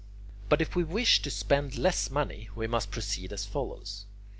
[0.49, 4.05] But if we wish to spend less money, we must proceed as follows.